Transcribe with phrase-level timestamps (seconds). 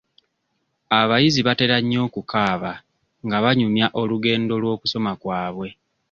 [0.99, 2.71] Abayizi batera nnyo okukaaba
[3.25, 5.69] nga banyumya olugendo lw'okusoma kwabwe.